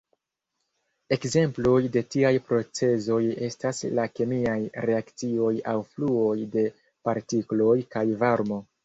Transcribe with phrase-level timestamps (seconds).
[1.15, 3.19] Ekzemploj de tiaj procezoj
[3.49, 4.55] estas la kemiaj
[4.91, 6.65] reakcioj aŭ fluoj de
[7.11, 8.59] partikloj kaj varmo.